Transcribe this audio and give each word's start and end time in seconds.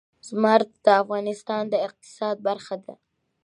زمرد 0.27 0.69
د 0.85 0.87
افغانستان 1.01 1.63
د 1.69 1.75
اقتصاد 1.87 2.35
برخه 2.47 2.75
ده. 2.83 2.93